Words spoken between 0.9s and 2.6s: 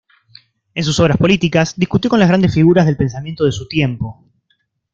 obras políticas discutió con las grandes